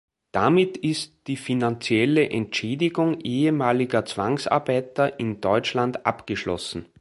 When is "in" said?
5.19-5.41